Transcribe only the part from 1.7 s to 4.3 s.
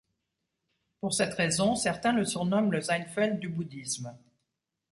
certains le surnomment le Seinfeld du bouddhisme.